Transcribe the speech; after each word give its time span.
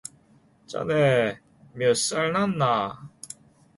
"자네 0.65 1.37
몇 1.75 1.93
살 1.95 2.31
났나?" 2.33 2.97